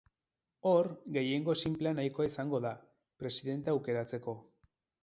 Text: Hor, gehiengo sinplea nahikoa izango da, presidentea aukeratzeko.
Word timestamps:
Hor, 0.69 0.89
gehiengo 1.17 1.55
sinplea 1.65 1.93
nahikoa 1.99 2.27
izango 2.33 2.63
da, 2.67 2.73
presidentea 3.25 3.79
aukeratzeko. 3.79 4.39